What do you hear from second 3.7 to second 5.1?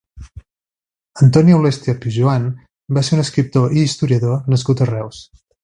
i historiador nascut a